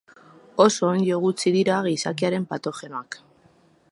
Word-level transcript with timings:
Oso 0.63 0.87
onddo 0.93 1.19
gutxi 1.25 1.53
dira 1.57 1.77
gizakiaren 1.89 2.49
patogenoak. 2.55 3.21